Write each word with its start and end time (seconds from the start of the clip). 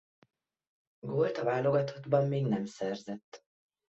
Gólt 0.99 1.37
a 1.37 1.43
válogatottban 1.43 2.27
még 2.27 2.47
nem 2.47 2.65
szerzett. 2.65 3.43